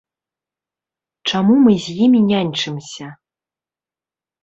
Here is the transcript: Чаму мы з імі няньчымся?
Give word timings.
Чаму 1.29 1.53
мы 1.67 1.71
з 1.85 1.99
імі 2.07 2.19
няньчымся? 2.33 3.15